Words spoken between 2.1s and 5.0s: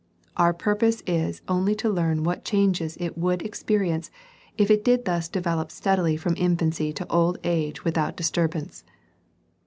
what changes it would ex perience if it